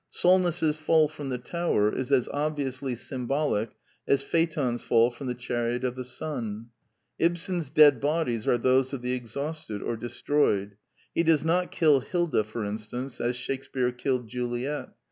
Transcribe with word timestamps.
Solness's 0.09 0.77
fall 0.77 1.07
from 1.07 1.29
the 1.29 1.37
tower 1.37 1.93
is 1.95 2.11
as 2.11 2.27
obviously 2.29 2.95
symbolic 2.95 3.69
as 4.07 4.23
Phaeton's 4.23 4.81
fall 4.81 5.11
from 5.11 5.27
the 5.27 5.35
chariot 5.35 5.83
of 5.83 5.95
the 5.95 6.03
sun. 6.03 6.69
Ibsen's 7.19 7.69
dead 7.69 7.99
bodies 8.01 8.47
are 8.47 8.57
those 8.57 8.93
of 8.93 9.03
the 9.03 9.13
exhausted 9.13 9.83
or 9.83 9.95
destroyed: 9.95 10.75
he 11.13 11.21
does 11.21 11.45
not 11.45 11.69
kill 11.69 11.99
Hilda, 11.99 12.43
for 12.43 12.65
instance, 12.65 13.21
as 13.21 13.35
Shakespear 13.35 13.91
killed 13.95 14.27
Juliet. 14.27 14.89